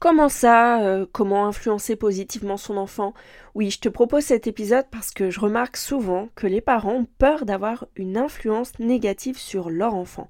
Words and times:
Comment 0.00 0.28
ça 0.28 0.80
euh, 0.82 1.06
Comment 1.10 1.46
influencer 1.46 1.96
positivement 1.96 2.56
son 2.56 2.76
enfant? 2.76 3.14
Oui, 3.56 3.70
je 3.70 3.80
te 3.80 3.88
propose 3.88 4.22
cet 4.22 4.46
épisode 4.46 4.86
parce 4.92 5.10
que 5.10 5.28
je 5.28 5.40
remarque 5.40 5.76
souvent 5.76 6.28
que 6.36 6.46
les 6.46 6.60
parents 6.60 6.94
ont 6.94 7.06
peur 7.18 7.44
d'avoir 7.44 7.86
une 7.96 8.16
influence 8.16 8.78
négative 8.78 9.38
sur 9.38 9.70
leur 9.70 9.96
enfant. 9.96 10.28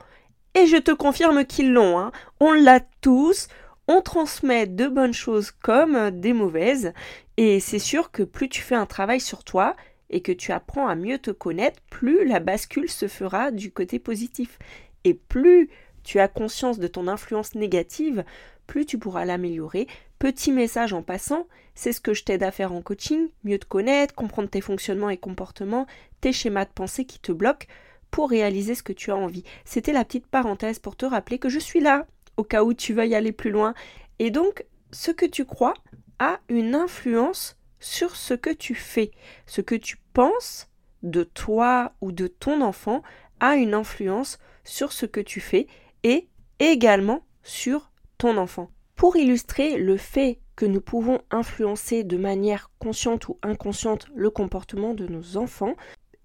Et 0.55 0.67
je 0.67 0.79
te 0.79 0.91
confirme 0.91 1.45
qu'ils 1.45 1.71
l'ont. 1.71 1.99
Hein. 1.99 2.13
On 2.41 2.53
l'a 2.53 2.81
tous. 3.03 3.49
On 3.89 4.01
transmet 4.01 4.67
de 4.67 4.87
bonnes 4.87 5.13
choses 5.13 5.51
comme 5.51 6.13
des 6.13 6.33
mauvaises. 6.33 6.95
Et 7.37 7.61
c'est 7.61 7.79
sûr 7.79 8.11
que 8.11 8.23
plus 8.23 8.49
tu 8.49 8.63
fais 8.63 8.75
un 8.75 8.87
travail 8.87 9.21
sur 9.21 9.45
toi 9.45 9.77
et 10.09 10.23
que 10.23 10.33
tu 10.33 10.51
apprends 10.53 10.89
à 10.89 10.95
mieux 10.95 11.19
te 11.19 11.31
connaître, 11.31 11.81
plus 11.91 12.27
la 12.27 12.41
bascule 12.41 12.89
se 12.89 13.07
fera 13.07 13.51
du 13.51 13.71
côté 13.71 13.99
positif. 13.99 14.59
Et 15.05 15.13
plus 15.13 15.69
tu 16.05 16.21
as 16.21 16.29
conscience 16.29 16.79
de 16.79 16.87
ton 16.87 17.07
influence 17.07 17.55
négative, 17.55 18.25
plus 18.69 18.87
tu 18.87 18.99
pourras 18.99 19.25
l'améliorer. 19.25 19.89
Petit 20.21 20.53
message 20.53 20.93
en 20.93 21.03
passant, 21.03 21.49
c'est 21.75 21.93
ce 21.93 22.01
que 22.01 22.15
je 22.15 22.23
t'aide 22.23 22.45
à 22.45 22.53
faire 22.53 22.73
en 22.73 22.83
coaching, 22.83 23.29
mieux 23.43 23.59
te 23.59 23.67
connaître, 23.67 24.15
comprendre 24.15 24.49
tes 24.49 24.61
fonctionnements 24.61 25.11
et 25.11 25.17
comportements, 25.17 25.87
tes 26.21 26.33
schémas 26.33 26.67
de 26.67 26.71
pensée 26.71 27.05
qui 27.05 27.19
te 27.19 27.33
bloquent 27.33 27.67
pour 28.13 28.31
réaliser 28.31 28.77
ce 28.77 28.85
que 28.85 28.93
tu 28.93 29.11
as 29.11 29.17
envie. 29.17 29.45
C'était 29.65 29.93
la 29.93 30.05
petite 30.05 30.27
parenthèse 30.27 30.79
pour 30.79 30.95
te 30.95 31.07
rappeler 31.07 31.39
que 31.39 31.49
je 31.49 31.59
suis 31.59 31.81
là, 31.81 32.07
au 32.37 32.45
cas 32.45 32.63
où 32.63 32.75
tu 32.75 32.93
veuilles 32.93 33.15
aller 33.15 33.33
plus 33.33 33.51
loin. 33.51 33.75
Et 34.19 34.31
donc, 34.31 34.65
ce 34.93 35.11
que 35.11 35.27
tu 35.27 35.45
crois 35.45 35.75
a 36.19 36.39
une 36.49 36.75
influence 36.75 37.57
sur 37.81 38.17
ce 38.17 38.35
que 38.35 38.51
tu 38.51 38.75
fais. 38.75 39.11
Ce 39.47 39.61
que 39.61 39.75
tu 39.75 39.99
penses 40.13 40.69
de 41.03 41.23
toi 41.23 41.93
ou 42.01 42.13
de 42.13 42.27
ton 42.27 42.61
enfant 42.61 43.03
a 43.41 43.57
une 43.57 43.75
influence 43.75 44.39
sur 44.65 44.93
ce 44.93 45.07
que 45.07 45.21
tu 45.21 45.41
fais 45.41 45.67
et 46.03 46.29
également 46.59 47.25
sur 47.43 47.91
enfant. 48.27 48.71
Pour 48.97 49.17
illustrer 49.17 49.79
le 49.79 49.97
fait 49.97 50.41
que 50.57 50.67
nous 50.67 50.81
pouvons 50.81 51.21
influencer 51.31 52.03
de 52.03 52.17
manière 52.17 52.71
consciente 52.79 53.29
ou 53.29 53.39
inconsciente 53.43 54.09
le 54.15 54.31
comportement 54.31 54.93
de 54.93 55.07
nos 55.07 55.37
enfants, 55.37 55.75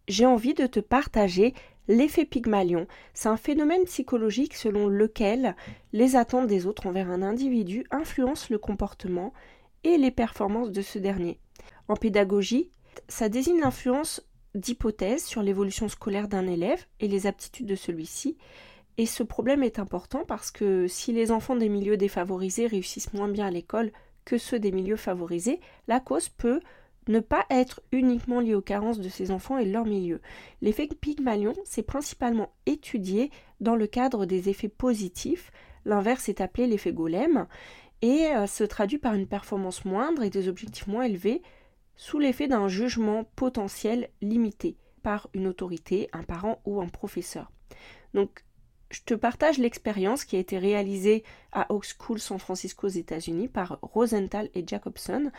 j'ai 0.07 0.25
envie 0.25 0.53
de 0.53 0.65
te 0.65 0.79
partager 0.79 1.53
l'effet 1.87 2.25
Pygmalion. 2.25 2.87
C'est 3.13 3.29
un 3.29 3.37
phénomène 3.37 3.83
psychologique 3.83 4.55
selon 4.55 4.87
lequel 4.87 5.55
les 5.91 6.15
attentes 6.15 6.47
des 6.47 6.65
autres 6.65 6.87
envers 6.87 7.09
un 7.09 7.21
individu 7.21 7.85
influencent 7.91 8.47
le 8.49 8.57
comportement 8.57 9.33
et 9.83 9.97
les 9.97 10.11
performances 10.11 10.71
de 10.71 10.81
ce 10.81 10.97
dernier. 10.97 11.39
En 11.87 11.95
pédagogie, 11.95 12.71
ça 13.07 13.29
désigne 13.29 13.59
l'influence 13.59 14.27
d'hypothèses 14.55 15.25
sur 15.25 15.41
l'évolution 15.41 15.87
scolaire 15.89 16.27
d'un 16.27 16.47
élève 16.47 16.85
et 16.99 17.07
les 17.07 17.27
aptitudes 17.27 17.65
de 17.65 17.75
celui-ci, 17.75 18.37
et 18.97 19.05
ce 19.05 19.23
problème 19.23 19.63
est 19.63 19.79
important 19.79 20.23
parce 20.25 20.51
que 20.51 20.87
si 20.87 21.13
les 21.13 21.31
enfants 21.31 21.55
des 21.55 21.69
milieux 21.69 21.97
défavorisés 21.97 22.67
réussissent 22.67 23.13
moins 23.13 23.27
bien 23.27 23.47
à 23.47 23.51
l'école 23.51 23.91
que 24.25 24.37
ceux 24.37 24.59
des 24.59 24.71
milieux 24.71 24.97
favorisés, 24.97 25.59
la 25.87 25.99
cause 25.99 26.29
peut 26.29 26.61
ne 27.07 27.19
pas 27.19 27.45
être 27.49 27.81
uniquement 27.91 28.39
liée 28.39 28.55
aux 28.55 28.61
carences 28.61 28.99
de 28.99 29.09
ces 29.09 29.31
enfants 29.31 29.57
et 29.57 29.65
leur 29.65 29.85
milieu. 29.85 30.21
L'effet 30.61 30.87
Pygmalion, 30.87 31.53
c'est 31.65 31.83
principalement 31.83 32.53
étudié 32.65 33.31
dans 33.59 33.75
le 33.75 33.87
cadre 33.87 34.25
des 34.25 34.49
effets 34.49 34.69
positifs. 34.69 35.51
L'inverse 35.85 36.29
est 36.29 36.39
appelé 36.39 36.67
l'effet 36.67 36.93
golem 36.93 37.47
et 38.01 38.27
euh, 38.27 38.47
se 38.47 38.63
traduit 38.63 38.99
par 38.99 39.15
une 39.15 39.27
performance 39.27 39.85
moindre 39.85 40.23
et 40.23 40.29
des 40.29 40.47
objectifs 40.47 40.87
moins 40.87 41.03
élevés 41.03 41.41
sous 41.95 42.19
l'effet 42.19 42.47
d'un 42.47 42.67
jugement 42.67 43.25
potentiel 43.35 44.09
limité 44.21 44.77
par 45.03 45.29
une 45.33 45.47
autorité, 45.47 46.09
un 46.13 46.23
parent 46.23 46.61
ou 46.65 46.81
un 46.81 46.87
professeur. 46.87 47.51
Donc 48.13 48.43
je 48.93 49.01
te 49.03 49.15
partage 49.15 49.57
l'expérience 49.57 50.23
qui 50.23 50.35
a 50.35 50.39
été 50.39 50.57
réalisée 50.59 51.23
à 51.51 51.71
Oak 51.73 51.85
School 51.85 52.19
San 52.19 52.37
Francisco 52.37 52.87
aux 52.87 52.91
États-Unis 52.91 53.47
par 53.47 53.79
Rosenthal 53.81 54.49
et 54.53 54.63
Jacobson. 54.65 55.31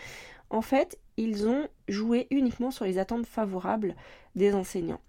En 0.51 0.61
fait, 0.61 0.99
ils 1.17 1.47
ont 1.47 1.69
joué 1.89 2.27
uniquement 2.31 2.73
sur 2.73 2.85
les 2.85 2.99
attentes 2.99 3.27
favorables 3.27 3.95
des 4.35 4.55
enseignants. 4.55 5.01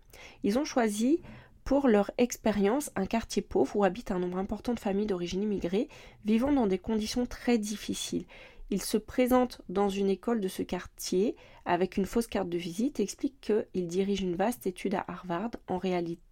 Ils 0.43 0.59
ont 0.59 0.65
choisi 0.65 1.21
pour 1.63 1.87
leur 1.87 2.11
expérience 2.19 2.91
un 2.95 3.07
quartier 3.07 3.41
pauvre 3.41 3.75
où 3.75 3.83
habite 3.83 4.11
un 4.11 4.19
nombre 4.19 4.37
important 4.37 4.75
de 4.75 4.79
familles 4.79 5.07
d'origine 5.07 5.41
immigrée 5.41 5.89
vivant 6.23 6.53
dans 6.53 6.67
des 6.67 6.77
conditions 6.77 7.25
très 7.25 7.57
difficiles. 7.57 8.25
Ils 8.69 8.83
se 8.83 8.97
présentent 8.97 9.61
dans 9.69 9.89
une 9.89 10.09
école 10.09 10.41
de 10.41 10.47
ce 10.47 10.61
quartier 10.61 11.35
avec 11.65 11.97
une 11.97 12.05
fausse 12.05 12.27
carte 12.27 12.49
de 12.49 12.57
visite 12.57 12.99
et 12.99 13.03
expliquent 13.03 13.41
qu'ils 13.41 13.87
dirigent 13.87 14.23
une 14.23 14.35
vaste 14.35 14.67
étude 14.67 14.93
à 14.93 15.05
Harvard 15.07 15.51
en, 15.67 15.79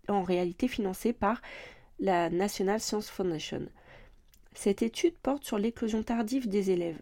en 0.07 0.23
réalité 0.23 0.67
financée 0.67 1.13
par 1.13 1.41
la 2.03 2.29
National 2.29 2.81
Science 2.81 3.09
Foundation. 3.09 3.61
Cette 4.53 4.81
étude 4.81 5.15
porte 5.23 5.45
sur 5.45 5.57
l'éclosion 5.57 6.03
tardive 6.03 6.49
des 6.49 6.69
élèves, 6.69 6.99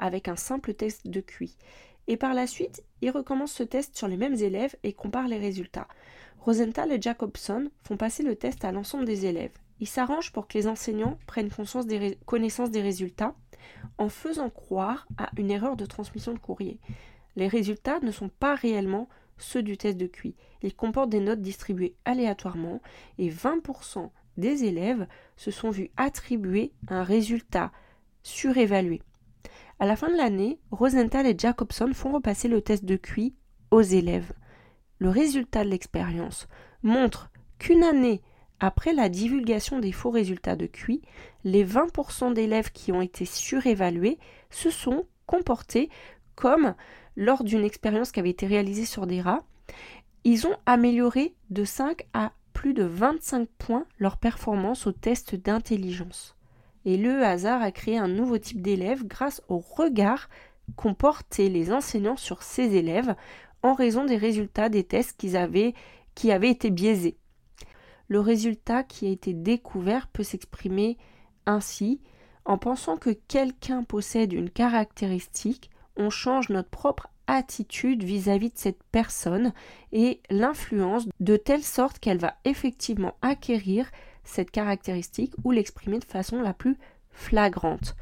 avec 0.00 0.26
un 0.26 0.34
simple 0.34 0.74
test 0.74 1.06
de 1.06 1.20
QI. 1.20 1.56
Et 2.08 2.16
par 2.16 2.34
la 2.34 2.48
suite, 2.48 2.82
ils 3.02 3.12
recommencent 3.12 3.52
ce 3.52 3.62
test 3.62 3.96
sur 3.96 4.08
les 4.08 4.16
mêmes 4.16 4.34
élèves 4.34 4.74
et 4.82 4.94
comparent 4.94 5.28
les 5.28 5.38
résultats. 5.38 5.86
Rosenthal 6.40 6.90
et 6.90 7.00
Jacobson 7.00 7.70
font 7.84 7.96
passer 7.96 8.24
le 8.24 8.34
test 8.34 8.64
à 8.64 8.72
l'ensemble 8.72 9.04
des 9.04 9.26
élèves. 9.26 9.56
Ils 9.78 9.86
s'arrangent 9.86 10.32
pour 10.32 10.48
que 10.48 10.58
les 10.58 10.66
enseignants 10.66 11.18
prennent 11.28 11.50
des 11.86 12.18
connaissance 12.26 12.72
des 12.72 12.82
résultats 12.82 13.36
en 13.96 14.08
faisant 14.08 14.50
croire 14.50 15.06
à 15.18 15.30
une 15.36 15.52
erreur 15.52 15.76
de 15.76 15.86
transmission 15.86 16.34
de 16.34 16.40
courrier. 16.40 16.80
Les 17.36 17.46
résultats 17.46 18.00
ne 18.00 18.10
sont 18.10 18.28
pas 18.28 18.56
réellement 18.56 19.08
ceux 19.38 19.62
du 19.62 19.76
test 19.76 19.98
de 19.98 20.08
QI. 20.08 20.34
Ils 20.62 20.74
comportent 20.74 21.10
des 21.10 21.20
notes 21.20 21.42
distribuées 21.42 21.94
aléatoirement 22.04 22.80
et 23.18 23.30
20% 23.30 24.10
des 24.36 24.64
élèves 24.64 25.06
se 25.36 25.50
sont 25.50 25.70
vus 25.70 25.90
attribuer 25.96 26.72
un 26.88 27.02
résultat 27.02 27.72
surévalué. 28.22 29.02
À 29.78 29.86
la 29.86 29.96
fin 29.96 30.10
de 30.10 30.16
l'année, 30.16 30.60
Rosenthal 30.70 31.26
et 31.26 31.34
Jacobson 31.36 31.90
font 31.92 32.12
repasser 32.12 32.48
le 32.48 32.62
test 32.62 32.84
de 32.84 32.96
QI 32.96 33.34
aux 33.70 33.82
élèves. 33.82 34.32
Le 34.98 35.08
résultat 35.08 35.64
de 35.64 35.70
l'expérience 35.70 36.46
montre 36.82 37.30
qu'une 37.58 37.82
année 37.82 38.22
après 38.60 38.92
la 38.92 39.08
divulgation 39.08 39.80
des 39.80 39.90
faux 39.90 40.10
résultats 40.10 40.54
de 40.54 40.66
QI, 40.66 41.02
les 41.42 41.64
20% 41.64 42.32
d'élèves 42.32 42.70
qui 42.70 42.92
ont 42.92 43.00
été 43.02 43.24
surévalués 43.24 44.18
se 44.50 44.70
sont 44.70 45.04
comportés 45.26 45.90
comme 46.36 46.74
lors 47.16 47.42
d'une 47.42 47.64
expérience 47.64 48.12
qui 48.12 48.20
avait 48.20 48.30
été 48.30 48.46
réalisée 48.46 48.84
sur 48.84 49.08
des 49.08 49.20
rats. 49.20 49.44
Ils 50.22 50.46
ont 50.46 50.56
amélioré 50.66 51.34
de 51.50 51.64
5 51.64 52.06
à 52.12 52.32
plus 52.62 52.74
de 52.74 52.84
25 52.84 53.48
points 53.58 53.86
leur 53.98 54.18
performance 54.18 54.86
au 54.86 54.92
test 54.92 55.34
d'intelligence. 55.34 56.36
Et 56.84 56.96
le 56.96 57.24
hasard 57.24 57.60
a 57.60 57.72
créé 57.72 57.98
un 57.98 58.06
nouveau 58.06 58.38
type 58.38 58.62
d'élève 58.62 59.04
grâce 59.04 59.42
au 59.48 59.58
regard 59.58 60.28
qu'ont 60.76 60.94
porté 60.94 61.48
les 61.48 61.72
enseignants 61.72 62.16
sur 62.16 62.44
ces 62.44 62.76
élèves 62.76 63.16
en 63.64 63.74
raison 63.74 64.04
des 64.04 64.16
résultats 64.16 64.68
des 64.68 64.84
tests 64.84 65.18
qu'ils 65.18 65.36
avaient, 65.36 65.74
qui 66.14 66.30
avaient 66.30 66.52
été 66.52 66.70
biaisés. 66.70 67.16
Le 68.06 68.20
résultat 68.20 68.84
qui 68.84 69.08
a 69.08 69.10
été 69.10 69.34
découvert 69.34 70.06
peut 70.06 70.22
s'exprimer 70.22 70.98
ainsi 71.46 72.00
en 72.44 72.58
pensant 72.58 72.96
que 72.96 73.10
quelqu'un 73.10 73.82
possède 73.82 74.32
une 74.32 74.50
caractéristique, 74.50 75.68
on 75.96 76.10
change 76.10 76.48
notre 76.48 76.70
propre 76.70 77.11
attitude 77.26 78.02
vis-à-vis 78.02 78.50
de 78.50 78.58
cette 78.58 78.82
personne 78.90 79.52
et 79.92 80.20
l'influence 80.30 81.06
de 81.20 81.36
telle 81.36 81.62
sorte 81.62 81.98
qu'elle 81.98 82.18
va 82.18 82.34
effectivement 82.44 83.14
acquérir 83.22 83.90
cette 84.24 84.50
caractéristique 84.50 85.34
ou 85.44 85.50
l'exprimer 85.50 85.98
de 85.98 86.04
façon 86.04 86.40
la 86.40 86.54
plus 86.54 86.76
flagrante. 87.10 87.96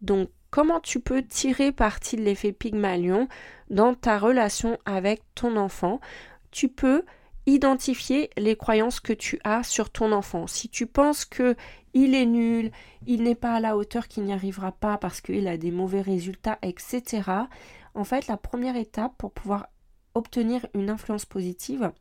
Donc 0.00 0.28
comment 0.50 0.80
tu 0.80 1.00
peux 1.00 1.22
tirer 1.22 1.72
parti 1.72 2.16
de 2.16 2.22
l'effet 2.22 2.52
Pygmalion 2.52 3.28
dans 3.70 3.94
ta 3.94 4.18
relation 4.18 4.78
avec 4.84 5.22
ton 5.34 5.56
enfant? 5.56 6.00
Tu 6.50 6.68
peux 6.68 7.04
identifier 7.46 8.30
les 8.36 8.56
croyances 8.56 9.00
que 9.00 9.12
tu 9.12 9.40
as 9.44 9.64
sur 9.64 9.90
ton 9.90 10.12
enfant. 10.12 10.46
Si 10.46 10.68
tu 10.68 10.86
penses 10.86 11.24
que 11.24 11.56
il 11.94 12.14
est 12.14 12.26
nul, 12.26 12.70
il 13.06 13.22
n'est 13.22 13.34
pas 13.34 13.54
à 13.54 13.60
la 13.60 13.76
hauteur, 13.76 14.08
qu'il 14.08 14.24
n'y 14.24 14.32
arrivera 14.32 14.72
pas 14.72 14.96
parce 14.96 15.20
qu'il 15.20 15.46
a 15.48 15.56
des 15.56 15.70
mauvais 15.70 16.00
résultats, 16.00 16.58
etc. 16.62 17.22
En 17.94 18.04
fait, 18.04 18.26
la 18.26 18.36
première 18.36 18.76
étape 18.76 19.16
pour 19.18 19.32
pouvoir 19.32 19.68
obtenir 20.14 20.66
une 20.74 20.90
influence 20.90 21.26
positive, 21.26 21.92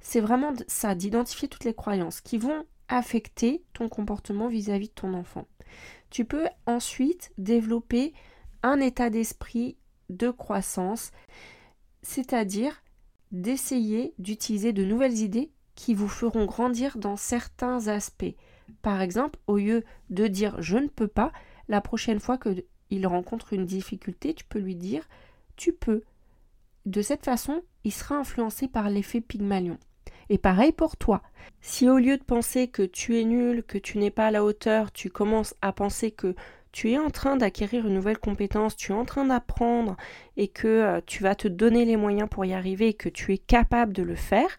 c'est 0.00 0.20
vraiment 0.20 0.52
ça, 0.66 0.94
d'identifier 0.94 1.48
toutes 1.48 1.64
les 1.64 1.74
croyances 1.74 2.20
qui 2.20 2.38
vont 2.38 2.64
affecter 2.88 3.64
ton 3.72 3.88
comportement 3.88 4.48
vis-à-vis 4.48 4.88
de 4.88 4.94
ton 4.94 5.14
enfant. 5.14 5.46
Tu 6.10 6.24
peux 6.24 6.46
ensuite 6.66 7.32
développer 7.38 8.12
un 8.62 8.80
état 8.80 9.10
d'esprit 9.10 9.76
de 10.10 10.30
croissance, 10.30 11.10
c'est-à-dire 12.02 12.82
d'essayer 13.32 14.14
d'utiliser 14.18 14.72
de 14.72 14.84
nouvelles 14.84 15.18
idées 15.18 15.50
qui 15.74 15.94
vous 15.94 16.08
feront 16.08 16.44
grandir 16.44 16.98
dans 16.98 17.16
certains 17.16 17.88
aspects. 17.88 18.36
Par 18.82 19.00
exemple, 19.00 19.38
au 19.46 19.56
lieu 19.56 19.84
de 20.10 20.26
dire 20.26 20.60
je 20.60 20.78
ne 20.78 20.88
peux 20.88 21.08
pas, 21.08 21.32
la 21.68 21.80
prochaine 21.80 22.20
fois 22.20 22.38
qu'il 22.94 23.06
rencontre 23.06 23.52
une 23.52 23.66
difficulté, 23.66 24.34
tu 24.34 24.44
peux 24.44 24.60
lui 24.60 24.76
dire 24.76 25.08
tu 25.56 25.72
peux. 25.72 26.02
De 26.86 27.02
cette 27.02 27.24
façon, 27.24 27.62
il 27.84 27.92
sera 27.92 28.16
influencé 28.16 28.68
par 28.68 28.88
l'effet 28.88 29.20
Pygmalion. 29.20 29.78
Et 30.28 30.38
pareil 30.38 30.72
pour 30.72 30.96
toi. 30.96 31.22
Si 31.60 31.88
au 31.88 31.98
lieu 31.98 32.16
de 32.16 32.22
penser 32.22 32.68
que 32.68 32.82
tu 32.82 33.18
es 33.18 33.24
nul, 33.24 33.62
que 33.62 33.78
tu 33.78 33.98
n'es 33.98 34.10
pas 34.10 34.28
à 34.28 34.30
la 34.30 34.44
hauteur, 34.44 34.92
tu 34.92 35.10
commences 35.10 35.54
à 35.62 35.72
penser 35.72 36.10
que 36.10 36.34
tu 36.72 36.90
es 36.90 36.98
en 36.98 37.10
train 37.10 37.36
d'acquérir 37.36 37.86
une 37.86 37.94
nouvelle 37.94 38.18
compétence, 38.18 38.76
tu 38.76 38.92
es 38.92 38.94
en 38.94 39.04
train 39.04 39.24
d'apprendre 39.24 39.96
et 40.36 40.48
que 40.48 40.66
euh, 40.66 41.00
tu 41.06 41.22
vas 41.22 41.34
te 41.34 41.46
donner 41.46 41.84
les 41.84 41.96
moyens 41.96 42.28
pour 42.28 42.44
y 42.44 42.52
arriver 42.52 42.88
et 42.88 42.94
que 42.94 43.08
tu 43.08 43.32
es 43.32 43.38
capable 43.38 43.92
de 43.92 44.02
le 44.02 44.16
faire, 44.16 44.56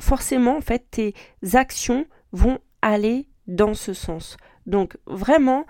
forcément, 0.00 0.56
en 0.56 0.60
fait, 0.60 0.86
tes 0.90 1.14
actions 1.54 2.06
vont 2.32 2.58
aller 2.82 3.28
dans 3.46 3.74
ce 3.74 3.94
sens. 3.94 4.36
Donc, 4.66 4.96
vraiment, 5.06 5.64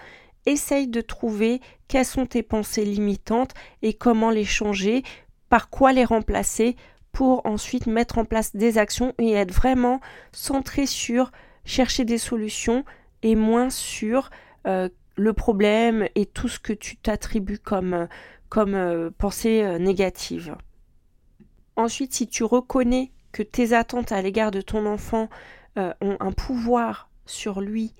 essaye 0.47 0.89
de 0.89 1.01
trouver 1.01 1.61
quelles 1.89 2.05
sont 2.05 2.27
tes 2.27 2.43
pensées 2.43 2.85
limitantes 2.85 3.53
et 3.83 3.95
comment 3.95 4.31
les 4.31 4.45
changer, 4.45 5.03
par 5.49 5.71
quoi 5.71 5.93
les 5.93 6.05
remplacer 6.05 6.77
pour 7.13 7.47
ensuite 7.47 7.87
mettre 7.87 8.19
en 8.19 8.25
place 8.25 8.55
des 8.55 8.79
actions 8.79 9.15
et 9.19 9.33
être 9.33 9.53
vraiment 9.53 10.01
centré 10.33 10.87
sur 10.87 11.33
chercher 11.65 12.05
des 12.05 12.19
solutions 12.19 12.85
et 13.23 13.35
moins 13.35 13.71
sur 13.71 14.31
euh, 14.67 14.89
le 15.17 15.33
problème 15.33 16.09
et 16.15 16.27
tout 16.27 16.49
ce 16.49 16.59
que 16.59 16.73
tu 16.73 16.97
t'attribues 16.97 17.59
comme, 17.59 18.07
comme 18.49 18.75
euh, 18.75 19.11
pensée 19.17 19.63
euh, 19.63 19.79
négative. 19.79 20.57
Ensuite, 21.75 22.13
si 22.13 22.29
tu 22.29 22.45
reconnais 22.45 23.13
que 23.33 23.43
tes 23.43 23.73
attentes 23.73 24.13
à 24.13 24.23
l'égard 24.23 24.51
de 24.51 24.61
ton 24.61 24.87
enfant 24.87 25.29
ont 26.01 26.17
un 26.21 26.33
pouvoir 26.33 27.11
sur 27.27 27.61
lui, 27.61 27.93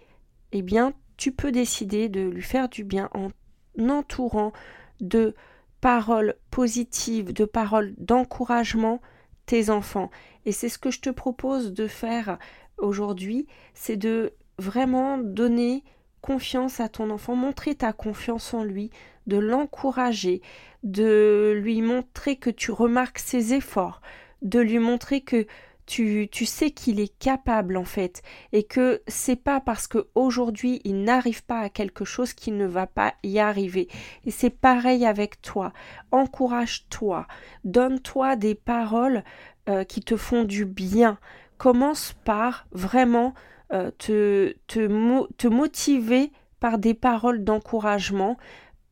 eh 0.53 0.63
bien, 0.63 0.95
tu 1.17 1.33
peux 1.33 1.53
décider 1.53 2.09
de 2.09 2.21
lui 2.21 2.43
faire 2.43 2.69
du 2.69 2.85
bien 2.85 3.09
en 3.15 3.31
entourant 3.79 4.53
de 5.01 5.35
paroles 5.81 6.35
positives, 6.51 7.33
de 7.33 7.45
paroles 7.45 7.95
d'encouragement 7.99 9.01
tes 9.47 9.71
enfants. 9.71 10.11
Et 10.45 10.53
c'est 10.53 10.69
ce 10.69 10.79
que 10.79 10.91
je 10.91 11.01
te 11.01 11.11
propose 11.11 11.73
de 11.73 11.87
faire 11.87 12.39
aujourd'hui, 12.79 13.47
c'est 13.75 13.97
de 13.97 14.33
vraiment 14.59 15.19
donner 15.19 15.85
confiance 16.21 16.81
à 16.81 16.89
ton 16.89 17.11
enfant, 17.11 17.37
montrer 17.37 17.75
ta 17.77 17.93
confiance 17.93 18.53
en 18.53 18.65
lui, 18.65 18.91
de 19.27 19.37
l'encourager, 19.37 20.43
de 20.83 21.53
lui 21.57 21.83
montrer 21.83 22.37
que 22.37 22.51
tu 22.51 22.71
remarques 22.71 23.19
ses 23.19 23.55
efforts, 23.55 24.01
de 24.43 24.61
lui 24.61 24.79
montrer 24.79 25.21
que 25.21 25.47
tu, 25.87 26.29
tu 26.31 26.45
sais 26.47 26.73
qu'il 26.73 27.01
est 27.01 27.17
capable 27.19 27.77
en 27.77 27.85
fait 27.85 28.23
et 28.53 28.65
que 28.65 29.03
c'est 29.07 29.37
pas 29.37 29.61
parce 29.61 29.87
que 29.87 30.09
aujourd'hui 30.15 30.81
il 30.85 31.05
n'arrive 31.05 31.45
pas 31.45 31.61
à 31.61 31.69
quelque 31.69 32.05
chose 32.05 32.33
qu'il 32.33 32.57
ne 32.57 32.67
va 32.67 32.87
pas 32.87 33.15
y 33.23 33.39
arriver. 33.39 33.89
Et 34.25 34.31
c'est 34.31 34.51
pareil 34.51 35.07
avec 35.07 35.41
toi. 35.41 35.73
Encourage-toi, 36.11 37.27
donne-toi 37.65 38.37
des 38.37 38.55
paroles 38.55 39.23
euh, 39.69 39.85
qui 39.85 40.01
te 40.01 40.17
font 40.17 40.45
du 40.45 40.65
bien. 40.65 41.19
Commence 41.59 42.15
par 42.25 42.67
vraiment 42.73 43.35
euh, 43.73 43.91
te, 43.99 44.55
te, 44.69 45.47
motiver 45.49 46.31
par 46.61 46.79
des 46.79 46.95
paroles 46.95 47.43
d'encouragement, 47.43 48.37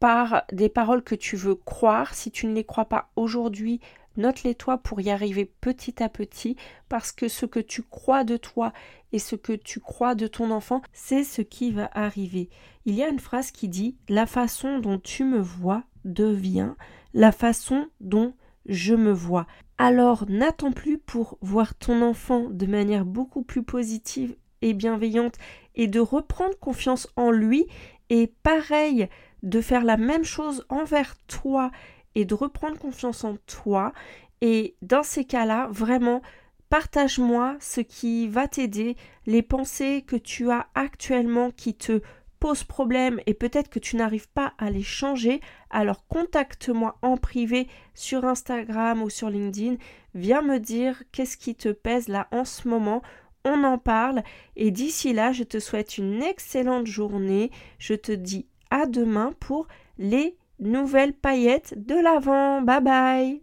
par 0.00 0.42
des 0.52 0.68
paroles 0.68 1.02
que 1.02 1.14
tu 1.14 1.36
veux 1.36 1.54
croire. 1.54 2.14
Si 2.14 2.30
tu 2.30 2.46
ne 2.46 2.54
les 2.54 2.64
crois 2.64 2.86
pas 2.86 3.10
aujourd'hui, 3.14 3.80
note-les 4.16 4.54
toi 4.54 4.78
pour 4.78 5.00
y 5.00 5.10
arriver 5.10 5.44
petit 5.44 6.02
à 6.02 6.08
petit, 6.08 6.56
parce 6.88 7.12
que 7.12 7.28
ce 7.28 7.46
que 7.46 7.60
tu 7.60 7.82
crois 7.82 8.24
de 8.24 8.36
toi 8.36 8.72
et 9.12 9.18
ce 9.18 9.36
que 9.36 9.52
tu 9.52 9.80
crois 9.80 10.14
de 10.14 10.26
ton 10.26 10.50
enfant, 10.50 10.82
c'est 10.92 11.24
ce 11.24 11.42
qui 11.42 11.72
va 11.72 11.90
arriver. 11.92 12.50
Il 12.84 12.94
y 12.94 13.02
a 13.02 13.08
une 13.08 13.20
phrase 13.20 13.50
qui 13.50 13.68
dit 13.68 13.96
La 14.08 14.26
façon 14.26 14.78
dont 14.78 14.98
tu 14.98 15.24
me 15.24 15.38
vois 15.38 15.84
devient 16.04 16.74
la 17.14 17.32
façon 17.32 17.86
dont 18.00 18.34
je 18.66 18.94
me 18.94 19.12
vois. 19.12 19.46
Alors 19.78 20.24
n'attends 20.28 20.72
plus 20.72 20.98
pour 20.98 21.38
voir 21.40 21.74
ton 21.74 22.02
enfant 22.02 22.48
de 22.50 22.66
manière 22.66 23.04
beaucoup 23.04 23.42
plus 23.42 23.62
positive 23.62 24.36
et 24.62 24.72
bienveillante 24.72 25.36
et 25.74 25.86
de 25.86 26.00
reprendre 26.00 26.58
confiance 26.58 27.08
en 27.16 27.30
lui 27.30 27.66
et 28.10 28.32
pareil 28.42 29.08
de 29.42 29.60
faire 29.60 29.84
la 29.84 29.96
même 29.96 30.24
chose 30.24 30.64
envers 30.68 31.16
toi 31.26 31.70
et 32.14 32.24
de 32.24 32.34
reprendre 32.34 32.78
confiance 32.78 33.24
en 33.24 33.36
toi 33.46 33.92
et 34.40 34.76
dans 34.82 35.02
ces 35.02 35.24
cas-là 35.24 35.68
vraiment 35.70 36.22
partage-moi 36.68 37.56
ce 37.60 37.80
qui 37.80 38.28
va 38.28 38.48
t'aider, 38.48 38.96
les 39.26 39.42
pensées 39.42 40.02
que 40.06 40.16
tu 40.16 40.50
as 40.50 40.66
actuellement 40.74 41.50
qui 41.50 41.74
te 41.74 42.02
posent 42.40 42.64
problème 42.64 43.20
et 43.26 43.34
peut-être 43.34 43.70
que 43.70 43.78
tu 43.78 43.96
n'arrives 43.96 44.28
pas 44.28 44.52
à 44.58 44.70
les 44.70 44.82
changer, 44.82 45.40
alors 45.70 46.06
contacte-moi 46.08 46.98
en 47.00 47.16
privé 47.16 47.68
sur 47.94 48.24
Instagram 48.24 49.02
ou 49.02 49.08
sur 49.08 49.30
LinkedIn, 49.30 49.76
viens 50.14 50.42
me 50.42 50.58
dire 50.58 51.02
qu'est-ce 51.12 51.36
qui 51.36 51.54
te 51.54 51.70
pèse 51.70 52.08
là 52.08 52.28
en 52.32 52.44
ce 52.44 52.68
moment 52.68 53.02
on 53.44 53.64
en 53.64 53.78
parle. 53.78 54.22
Et 54.56 54.70
d'ici 54.70 55.12
là, 55.12 55.32
je 55.32 55.44
te 55.44 55.58
souhaite 55.58 55.98
une 55.98 56.22
excellente 56.22 56.86
journée. 56.86 57.50
Je 57.78 57.94
te 57.94 58.12
dis 58.12 58.46
à 58.70 58.86
demain 58.86 59.34
pour 59.38 59.68
les 59.98 60.36
nouvelles 60.58 61.14
paillettes 61.14 61.74
de 61.76 61.94
l'avant. 61.94 62.62
Bye 62.62 62.80
bye 62.80 63.40